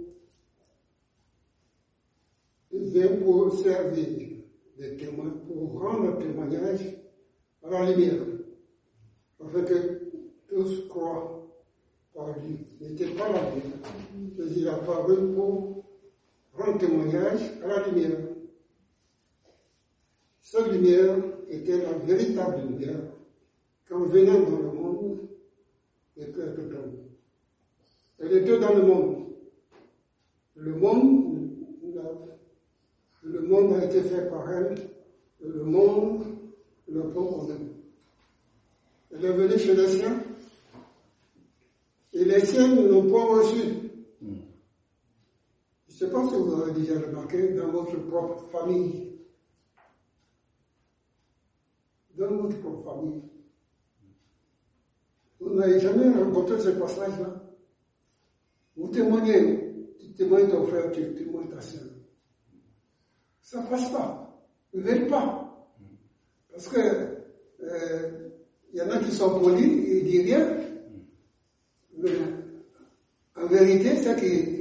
il 2.72 2.90
vient 2.90 3.16
pour 3.16 3.52
servir 3.58 4.44
de 4.78 4.88
témoin, 4.94 5.30
pour 5.48 5.80
rendre 5.80 6.18
témoignage 6.18 6.96
à 7.64 7.70
la 7.70 7.90
lumière, 7.90 8.22
afin 9.44 9.62
que 9.64 10.12
tous 10.48 10.88
croient 10.88 11.50
par 12.14 12.38
lui. 12.38 12.58
Il 12.80 12.90
n'était 12.90 13.12
pas 13.14 13.32
la 13.32 13.50
lumière, 13.50 13.78
mais 14.38 14.46
il 14.56 14.68
a 14.68 14.76
paru 14.76 15.34
pour 15.34 15.79
témoignage 16.78 17.40
à 17.64 17.66
la 17.66 17.86
lumière. 17.86 18.18
Cette 20.40 20.72
lumière 20.72 21.16
était 21.48 21.78
la 21.78 21.92
véritable 21.92 22.62
lumière 22.68 23.00
qu'en 23.88 24.04
venant 24.04 24.40
dans 24.40 24.58
le 24.58 24.72
monde, 24.72 25.18
et 26.16 26.26
que 26.26 26.40
homme. 26.40 26.96
Elle 28.18 28.32
était 28.38 28.58
dans 28.58 28.74
le 28.74 28.82
monde. 28.82 29.26
Le 30.56 30.74
monde, 30.74 31.48
le 33.22 33.40
monde 33.40 33.74
a 33.74 33.84
été 33.84 34.02
fait 34.02 34.28
par 34.28 34.50
elle, 34.52 34.74
et 35.42 35.48
le 35.48 35.64
monde 35.64 36.24
le 36.88 37.08
prend 37.10 37.42
en 37.42 37.48
elle. 37.48 37.68
Elle 39.12 39.24
est 39.24 39.32
venue 39.32 39.58
chez 39.58 39.74
les 39.74 39.88
siens, 39.88 40.22
et 42.12 42.24
les 42.24 42.44
siens 42.44 42.74
ne 42.74 42.88
l'ont 42.88 43.10
pas 43.10 43.24
reçue. 43.24 43.79
Je 46.00 46.06
ne 46.06 46.10
sais 46.10 46.16
pas 46.16 46.28
si 46.28 46.34
vous 46.34 46.62
avez 46.62 46.72
déjà 46.72 46.98
remarqué 46.98 47.48
dans 47.48 47.68
votre 47.68 47.94
propre 48.06 48.46
famille. 48.46 49.18
Dans 52.16 52.36
votre 52.36 52.58
propre 52.58 52.82
famille. 52.84 53.22
Vous 55.40 55.54
n'avez 55.56 55.78
jamais 55.78 56.08
rencontré 56.10 56.58
ce 56.58 56.70
passage-là. 56.70 57.42
Vous 58.78 58.88
témoignez, 58.88 59.74
tu 60.00 60.12
témoignes 60.12 60.48
ton 60.48 60.64
frère, 60.68 60.90
tu 60.90 61.12
témoignes 61.12 61.50
ta 61.50 61.60
soeur. 61.60 61.90
Ça 63.42 63.62
ne 63.62 63.68
passe 63.68 63.90
pas. 63.90 64.42
Ne 64.72 64.80
veulent 64.80 65.06
pas. 65.06 65.68
Parce 66.50 66.68
que 66.68 66.78
euh, 67.62 68.30
il 68.72 68.78
y 68.78 68.80
en 68.80 68.88
a 68.88 69.00
qui 69.00 69.12
sont 69.12 69.38
polis, 69.38 69.86
ils 69.86 70.04
disent 70.04 70.24
rien. 70.24 70.56
Mais 71.98 72.10
en 73.36 73.46
vérité, 73.48 73.96
c'est 73.96 74.18
qu'ils 74.18 74.59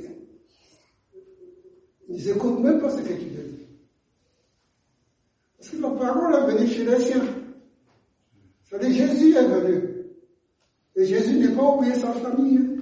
n'écoutent 2.10 2.60
même 2.60 2.80
pas 2.82 2.90
ce 2.90 3.02
que 3.02 3.14
tu 3.14 3.26
dis. 3.26 3.38
Parce 5.58 5.70
que 5.70 5.78
la 5.78 5.90
parole 5.92 6.34
est 6.36 6.56
venue 6.56 6.68
chez 6.70 6.86
les 6.86 7.00
siens. 7.00 7.26
C'est-à-dire 8.64 9.08
Jésus 9.08 9.36
est 9.36 9.48
venu. 9.48 9.96
Et 10.96 11.06
Jésus 11.06 11.40
n'est 11.40 11.56
pas 11.56 11.76
oublié 11.76 11.94
sa 11.96 12.12
famille. 12.14 12.58
hein. 12.58 12.76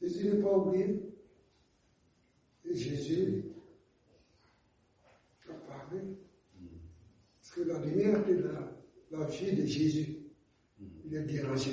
Jésus 0.00 0.24
n'est 0.28 0.42
pas 0.42 0.56
oublié. 0.56 1.00
Et 2.64 2.74
Jésus 2.74 3.44
a 5.48 5.52
parlé. 5.54 6.00
Parce 7.40 7.54
que 7.54 7.60
la 7.62 7.78
lumière 7.78 8.24
de 8.26 8.34
la, 8.34 9.18
la 9.18 9.26
vie 9.26 9.52
de 9.52 9.66
Jésus, 9.66 10.16
il 11.04 11.14
est 11.14 11.22
dérangé. 11.22 11.72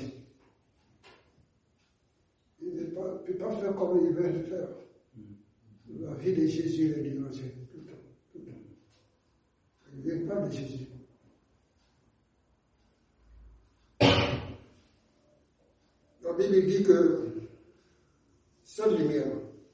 Il 2.61 2.75
ne 2.75 2.83
peut 2.83 2.93
pas, 2.93 3.09
peut 3.25 3.35
pas 3.35 3.51
faire 3.57 3.68
comme 3.79 4.05
il 4.05 4.13
veut 4.13 4.29
le 4.29 4.43
faire. 4.43 4.67
La 6.01 6.13
vie 6.15 6.33
de 6.33 6.45
Jésus 6.47 6.91
est 6.91 7.01
dérangée 7.01 7.55
tout 7.71 7.77
le 7.77 7.91
temps. 7.91 7.97
Tout 8.31 8.39
le 8.39 8.45
temps. 8.45 8.57
Il 9.93 10.05
ne 10.05 10.11
veut 10.11 10.27
pas 10.27 10.41
de 10.41 10.51
Jésus. 10.51 10.85
La 16.21 16.33
Bible 16.33 16.67
dit 16.67 16.83
que 16.83 17.33
cette 18.63 18.97
lumière, 18.97 19.25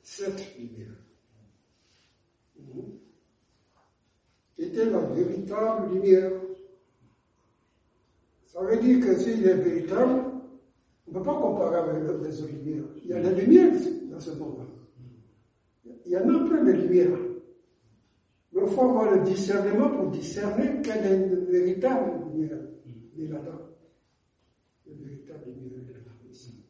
cette 0.01 0.57
lumière, 0.57 0.95
était 4.57 4.85
la 4.85 4.99
véritable 4.99 5.93
lumière. 5.93 6.31
Ça 8.45 8.61
veut 8.61 8.77
dire 8.77 9.05
que 9.05 9.17
s'il 9.17 9.45
est 9.45 9.55
véritable, 9.55 10.34
on 11.07 11.11
ne 11.11 11.17
peut 11.17 11.23
pas 11.23 11.39
comparer 11.39 11.75
avec 11.77 12.03
les 12.23 12.41
autres 12.41 12.51
lumières. 12.53 12.83
Il 13.03 13.09
y 13.09 13.13
a 13.13 13.21
des 13.21 13.41
lumières 13.41 13.73
dans 14.09 14.19
ce 14.19 14.31
monde-là. 14.31 14.65
Il 16.05 16.11
y 16.11 16.17
en 16.17 16.21
a 16.29 16.47
plein 16.47 16.63
de 16.63 16.71
lumières. 16.71 17.17
Mais 18.51 18.61
il 18.61 18.67
faut 18.69 18.81
avoir 18.81 19.15
le 19.15 19.23
discernement 19.23 19.89
pour 19.89 20.09
discerner 20.11 20.81
quelle 20.81 21.05
est 21.05 21.29
la 21.29 21.35
véritable 21.51 22.11
lumière. 22.31 22.57
Il 23.17 23.29
là-dedans. 23.29 23.59
La 24.87 24.93
véritable 24.95 25.43
lumière 25.47 25.89
est 25.89 25.93
là. 25.93 26.31
ici. 26.31 26.63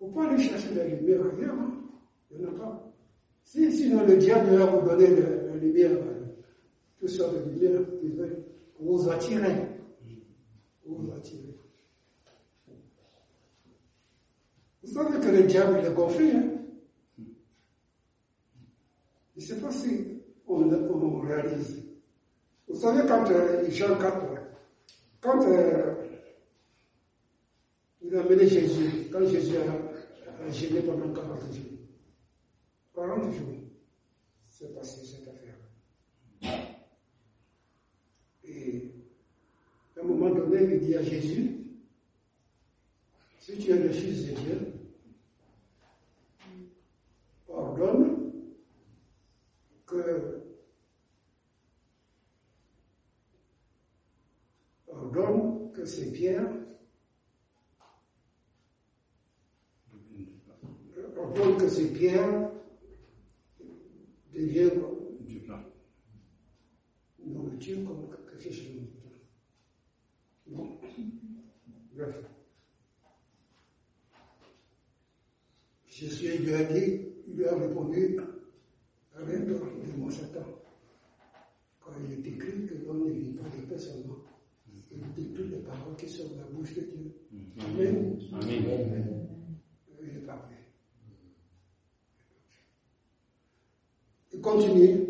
Il 0.00 0.06
ne 0.06 0.10
faut 0.10 0.14
pas 0.14 0.28
aller 0.28 0.42
chercher 0.42 0.74
la 0.74 0.86
lumière 0.86 1.20
ailleurs. 1.26 1.54
hein. 1.54 1.72
Il 2.30 2.38
n'y 2.38 2.46
en 2.46 2.48
a 2.50 2.58
pas. 2.58 2.92
Si, 3.42 3.72
sinon 3.72 4.04
le 4.04 4.16
diable 4.16 4.56
va 4.56 4.66
vous 4.66 4.86
donner 4.88 5.08
la, 5.16 5.56
lumière, 5.56 5.92
euh, 5.92 6.24
toutes 6.98 7.08
sortes 7.08 7.34
de 7.34 7.50
lumière, 7.50 7.80
il 8.02 8.12
veut 8.12 8.44
vous 8.80 9.08
attirer. 9.08 9.54
Vous 10.84 11.10
attirer. 11.12 11.56
Vous 14.86 14.92
savez 14.92 15.18
que 15.18 15.26
le 15.26 15.42
diable 15.42 15.84
est 15.84 15.92
gonflé. 15.92 16.30
Hein? 16.30 16.52
Je 19.36 19.40
ne 19.40 19.40
sais 19.40 19.60
pas 19.60 19.72
si 19.72 20.22
on, 20.46 20.62
on 20.62 21.20
réalise. 21.20 21.82
Vous 22.68 22.80
savez, 22.80 23.06
quand 23.08 23.28
euh, 23.30 23.68
Jean 23.68 23.98
4, 23.98 24.26
quand 25.20 25.44
euh, 25.44 25.94
il 28.00 28.14
a 28.14 28.20
amené 28.20 28.46
Jésus, 28.46 29.08
quand 29.12 29.26
Jésus 29.26 29.56
a, 29.56 30.44
a 30.44 30.50
gêné 30.52 30.80
pendant 30.82 31.12
40 31.12 31.52
jours, 31.52 31.64
40 32.94 33.32
jours, 33.32 33.54
c'est 34.44 34.72
passé 34.74 35.04
cette 35.04 35.28
affaire. 35.28 35.56
Et 38.44 38.92
un 39.96 40.00
un 40.00 40.04
moment 40.04 40.30
donné, 40.34 40.62
il 40.74 40.80
dit 40.80 40.94
à 40.94 41.02
Jésus, 41.02 41.58
si 43.40 43.56
tu 43.58 43.70
es 43.70 43.78
le 43.78 43.90
Fils 43.90 44.26
de 44.26 44.32
Dieu, 44.40 44.72
ordonne 47.48 48.16
que 55.72 55.75
ces 55.86 56.12
pierres 56.12 56.50
ordonne 61.16 61.56
que 61.56 61.68
ces 61.68 61.92
pierres 61.92 62.50
deviennent 64.34 64.82
Du 65.20 65.40
pain. 65.40 65.64
nourriture 67.24 67.84
comme 67.86 68.08
quelque 68.10 68.52
chose 68.52 68.62
de 68.62 68.86
Bon. 70.46 70.78
Bref. 71.92 72.16
Jésus 75.88 76.38
lui 76.38 76.54
a 76.54 76.64
dit, 76.64 77.02
il 77.26 77.34
lui 77.36 77.46
a 77.46 77.56
répondu, 77.56 78.18
arrête-toi 79.16 79.58
de 79.58 79.98
mon 79.98 80.10
Satan. 80.10 80.44
Quand 81.80 81.92
il 82.04 82.12
est 82.12 82.28
écrit 82.30 82.66
que 82.66 82.74
l'homme 82.84 83.08
ne 83.08 83.12
vit 83.12 83.32
pas 83.32 83.48
de 83.48 83.62
paix 83.62 83.78
seulement, 83.78 84.18
il 85.16 85.32
toutes 85.32 85.50
les 85.50 85.58
paroles 85.58 85.96
qui 85.96 86.08
sont 86.08 86.28
dans 86.28 86.36
la 86.36 86.44
bouche 86.44 86.74
de 86.74 86.80
Dieu. 86.82 87.14
Amen. 87.58 88.18
Amen. 88.32 89.28
Il 90.00 90.12
n'est 90.12 90.20
pas 90.20 90.36
prêt. 90.36 90.56
Il 94.32 94.40
continue. 94.40 95.06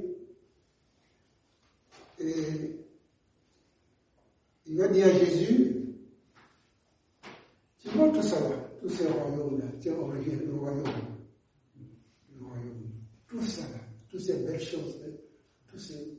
Et 2.19 2.77
il 4.67 4.77
va 4.77 4.89
dire 4.89 5.07
à 5.07 5.13
Jésus, 5.13 5.77
tu 7.79 7.89
vois 7.91 8.09
tout 8.11 8.23
ça 8.23 8.41
là, 8.41 8.57
tous 8.81 8.89
ces 8.89 9.07
royaumes-là, 9.07 9.67
tiens, 9.81 9.95
on 10.01 10.07
revient 10.07 10.37
le 10.45 10.55
royaume. 10.55 10.83
Le 12.35 12.45
royaume. 12.45 12.91
Tout 13.29 13.43
ça 13.43 13.63
là, 13.63 13.81
toutes 14.09 14.21
ces 14.21 14.43
belles 14.45 14.61
choses, 14.61 15.01
là, 15.03 15.09
tous 15.69 15.79
ces 15.79 16.19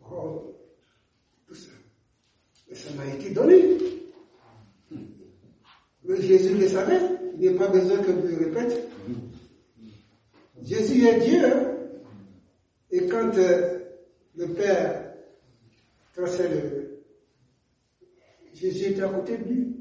rôles. 0.00 0.47
Et 2.70 2.74
ça 2.74 2.92
m'a 2.94 3.06
été 3.06 3.30
donné. 3.30 3.78
Mais 6.04 6.20
Jésus 6.22 6.54
le 6.54 6.68
savait, 6.68 7.00
il 7.34 7.40
n'y 7.40 7.48
a 7.48 7.58
pas 7.58 7.68
besoin 7.68 7.98
que 7.98 8.12
je 8.12 8.34
le 8.34 8.46
répète. 8.46 8.88
Jésus 10.62 11.06
est 11.06 11.20
Dieu. 11.20 11.44
hein. 11.44 11.74
Et 12.90 13.06
quand 13.06 13.36
euh, 13.36 13.78
le 14.36 14.48
Père 14.54 15.14
traçait 16.14 16.48
le. 16.48 17.04
Jésus 18.54 18.86
était 18.86 19.02
à 19.02 19.08
côté 19.08 19.38
de 19.38 19.44
lui. 19.44 19.76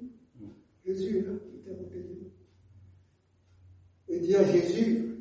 Jésus, 0.85 1.21
là, 1.21 1.31
était 1.59 1.71
à 1.71 1.75
côté 1.75 1.97
de 1.99 2.07
lui. 2.07 2.31
Il 4.09 4.21
dit 4.21 4.35
à 4.35 4.43
Jésus, 4.51 5.15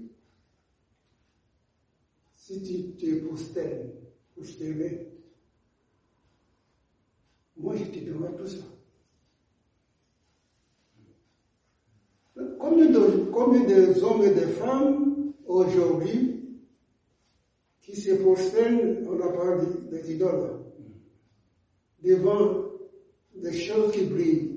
si 2.36 2.62
tu 2.62 2.96
te 2.96 3.24
prostènes, 3.26 3.90
prosterner, 4.34 5.15
te 7.84 8.10
donnerai 8.10 8.34
tout 8.36 8.46
ça. 8.46 8.64
Combien 12.58 12.86
de, 12.86 13.30
combien 13.32 13.64
hommes 14.02 14.22
et 14.22 14.34
de 14.34 14.46
femmes 14.46 15.32
aujourd'hui 15.46 16.36
qui 17.80 17.96
se 17.96 18.14
prosternent, 18.14 19.06
on 19.08 19.20
a 19.20 19.32
parlé 19.32 19.66
des 19.90 20.02
des 20.02 20.12
idoles, 20.14 20.60
devant 22.02 22.66
des 23.34 23.52
choses 23.52 23.92
qui 23.92 24.04
brillent. 24.04 24.56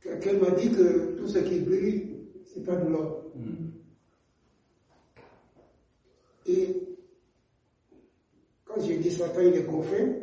Quelqu'un 0.00 0.34
m'a 0.34 0.50
dit 0.50 0.70
que 0.70 1.16
tout 1.16 1.26
ce 1.26 1.38
qui 1.38 1.60
brille, 1.60 2.14
c'est 2.44 2.64
pas 2.64 2.76
de 2.76 2.90
l'or. 2.90 3.24
Et 6.46 6.76
quand 8.66 8.80
j'ai 8.82 8.98
dit 8.98 9.10
Satan, 9.10 9.40
il 9.40 9.54
est 9.54 9.64
confrère, 9.64 10.14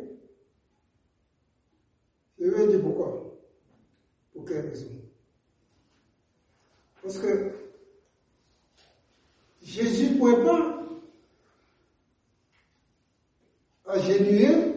je 2.42 2.48
lui 2.48 2.62
ai 2.62 2.66
dit 2.66 2.78
pourquoi? 2.78 3.38
Pour 4.32 4.44
quelle 4.44 4.68
raison? 4.68 4.88
Parce 7.00 7.18
que 7.18 7.52
Jésus 9.62 10.14
ne 10.14 10.18
pouvait 10.18 10.42
pas 10.42 10.82
agenouiller 13.86 14.74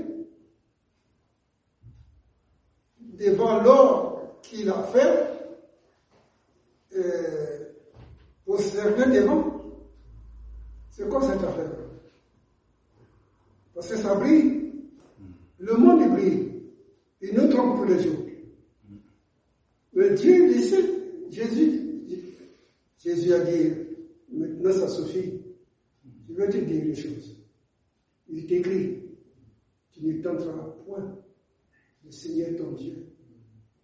devant 3.00 3.64
l'or 3.64 4.40
qu'il 4.44 4.70
a 4.70 4.84
fait 4.84 5.28
euh, 6.96 7.74
pour 8.46 8.60
servir 8.60 9.08
devant. 9.10 9.62
C'est 10.92 11.10
quoi 11.10 11.22
cette 11.24 11.44
affaire 11.44 11.72
Parce 13.74 13.90
que 13.90 13.98
ça 13.98 14.14
brille. 14.16 14.72
Le 15.58 15.74
monde 15.74 16.02
il 16.02 16.12
brille. 16.12 16.55
Il 17.28 17.34
nous 17.34 17.48
trompe 17.48 17.80
tous 17.80 17.94
les 17.94 18.04
jours. 18.04 18.26
Mais 19.94 20.14
Dieu 20.14 20.54
décide. 20.54 20.86
Jésus, 21.32 21.82
Jésus 23.00 23.34
a 23.34 23.40
dit, 23.40 23.74
maintenant 24.32 24.72
ça 24.72 24.88
suffit. 24.88 25.42
Je 26.30 26.34
vais 26.34 26.50
te 26.50 26.58
dire 26.58 26.86
une 26.86 26.96
chose. 26.96 27.36
Il 28.30 28.46
t'écrit, 28.46 29.02
tu 29.92 30.06
ne 30.06 30.22
tenteras 30.22 30.76
point 30.86 31.18
le 32.04 32.12
Seigneur 32.12 32.56
ton 32.58 32.72
Dieu. 32.74 33.08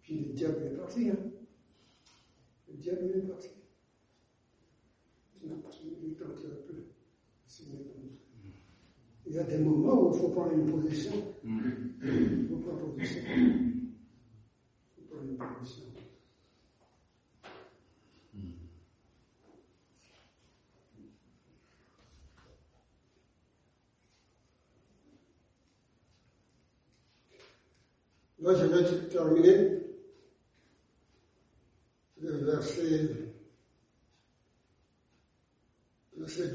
Puis 0.02 0.18
le 0.20 0.32
diable 0.32 0.62
est 0.66 0.76
parti. 0.76 1.08
Hein? 1.10 1.18
Le 2.68 2.74
diable 2.74 3.12
est 3.16 3.28
parti. 3.28 3.48
Tu 5.40 5.46
ne 5.46 6.14
tenteras 6.14 6.56
plus 6.66 6.76
le 6.76 6.84
Seigneur 7.46 7.82
ton 7.82 8.00
Dieu. 8.00 8.21
Il 9.26 9.34
y 9.34 9.38
a 9.38 9.44
des 9.44 9.58
moments 9.58 10.08
où 10.08 10.14
il 10.14 10.18
faut 10.20 10.28
prendre 10.28 10.52
une 10.52 10.70
position. 10.70 11.12
Il 11.44 12.48
faut 12.48 12.56
prendre 12.56 12.84
une 12.86 12.92
position. 12.94 13.22
Il 14.98 15.04
faut 15.08 15.16
prendre 15.16 15.30
une 15.30 15.36
position. 15.58 15.84
Là, 28.40 28.54
je 28.56 28.64
vais 28.66 29.08
terminer 29.08 29.54
le 32.20 32.30
verset, 32.38 33.08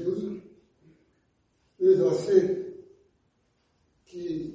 12. 0.04 0.42
Les 1.80 1.94
versets 1.94 2.74
qui 4.04 4.54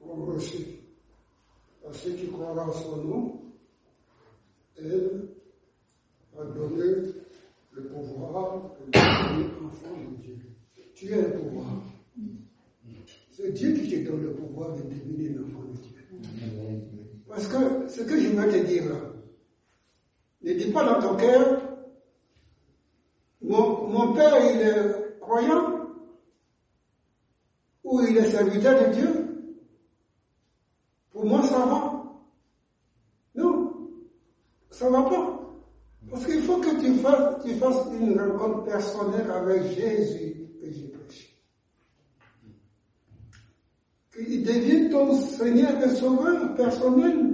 ont 0.00 0.24
reçu 0.24 0.64
à 1.86 1.92
ceux 1.92 2.12
qui 2.12 2.28
croient 2.28 2.58
en 2.58 2.72
son 2.72 2.96
nom, 3.04 3.42
elle 4.78 5.28
a 6.38 6.44
donné 6.44 7.12
le 7.72 7.82
pouvoir 7.88 8.76
de 8.80 8.92
devenir 8.92 9.66
enfant 9.66 9.96
de 10.10 10.22
Dieu. 10.22 10.38
Tu 10.94 11.08
es 11.08 11.20
un 11.20 11.30
pouvoir. 11.38 11.82
C'est 13.30 13.52
Dieu 13.52 13.74
qui 13.74 13.88
te 13.90 13.96
donne 14.08 14.22
le 14.22 14.32
pouvoir 14.32 14.74
de 14.76 14.82
devenir 14.82 15.38
un 15.38 15.44
enfant 15.44 15.64
de 15.64 15.76
Dieu. 15.76 15.90
Parce 17.32 17.48
que 17.48 17.88
ce 17.88 18.02
que 18.02 18.20
je 18.20 18.28
veux 18.28 18.52
te 18.52 18.58
dire 18.58 18.84
ne 20.42 20.52
dis 20.52 20.70
pas 20.70 20.84
dans 20.84 21.00
ton 21.00 21.16
cœur, 21.16 21.62
mon, 23.40 23.88
mon 23.88 24.12
père 24.12 24.34
il 24.54 24.60
est 24.60 25.18
croyant 25.18 25.88
ou 27.84 28.02
il 28.02 28.18
est 28.18 28.30
serviteur 28.30 28.86
de 28.86 28.92
Dieu? 28.92 29.54
Pour 31.10 31.24
moi 31.24 31.42
ça 31.44 31.64
va. 31.64 32.04
Non, 33.34 33.88
ça 34.70 34.90
va 34.90 35.02
pas. 35.04 35.40
Parce 36.10 36.26
qu'il 36.26 36.42
faut 36.42 36.58
que 36.58 36.80
tu 36.82 36.96
fasses, 36.96 37.42
tu 37.46 37.54
fasses 37.54 37.86
une 37.98 38.20
rencontre 38.20 38.64
personnelle 38.64 39.30
avec 39.30 39.62
Jésus 39.72 40.50
que 40.60 40.70
j'ai 40.70 40.88
prêché. 40.88 41.38
Qu'il 44.42 44.54
devienne 44.54 44.90
ton 44.90 45.14
Seigneur 45.14 45.82
et 45.82 45.94
Sauveur 45.94 46.54
personnel. 46.54 47.28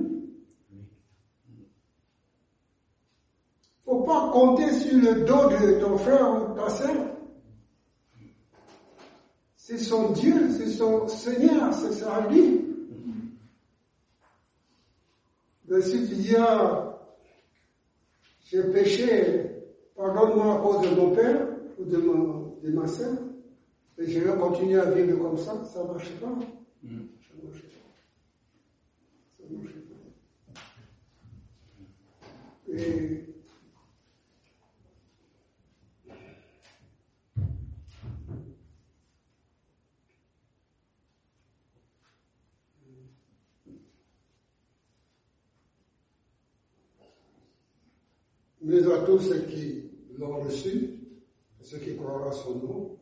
faut 3.85 4.03
pas 4.03 4.31
compter 4.31 4.71
sur 4.75 4.99
le 4.99 5.25
dos 5.25 5.49
de 5.49 5.81
ton 5.81 5.97
frère 5.97 6.51
ou 6.51 6.55
ta 6.55 6.69
sœur. 6.69 6.95
C'est 9.57 9.79
son 9.79 10.13
Dieu, 10.13 10.51
c'est 10.51 10.69
son 10.69 11.09
Seigneur, 11.09 11.73
c'est 11.73 12.05
à 12.05 12.29
lui. 12.29 12.67
Mais 15.67 15.81
si 15.81 16.07
tu 16.07 16.15
dis, 16.17 16.37
j'ai 18.45 18.63
péché, 18.65 19.51
pardonne-moi 19.97 20.55
à 20.55 20.59
cause 20.59 20.91
de 20.91 20.95
mon 20.95 21.15
père 21.15 21.47
ou 21.79 21.85
de, 21.85 21.97
de 21.97 22.75
ma 22.75 22.87
sœur, 22.87 23.15
et 23.97 24.07
je 24.07 24.21
vais 24.21 24.39
continuer 24.39 24.81
à 24.81 24.91
vivre 24.91 25.19
comme 25.19 25.39
ça, 25.39 25.65
ça 25.65 25.83
ne 25.83 25.89
marche 25.89 26.11
pas. 26.21 26.58
Mais 48.61 48.85
à 48.85 48.99
tous 48.99 49.19
ceux 49.21 49.41
qui 49.47 49.91
l'ont 50.19 50.41
reçu, 50.43 50.91
ceux 51.63 51.79
qui 51.79 51.97
croiront 51.97 52.31
son 52.33 52.55
nom, 52.57 52.99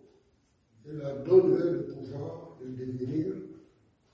il 0.87 1.01
a 1.03 1.13
donné 1.17 1.71
le 1.71 1.87
pouvoir 1.87 2.57
de 2.63 2.69
devenir 2.69 3.35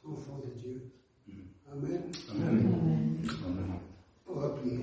enfants 0.05 0.41
de 0.45 0.61
Dieu. 0.61 0.93
Mm. 1.27 1.33
Amen. 1.73 2.03
Amen. 2.31 2.49
Amen. 2.49 3.23
Amen. 3.47 3.81
On 4.27 4.35
va 4.35 4.49
prier. 4.51 4.83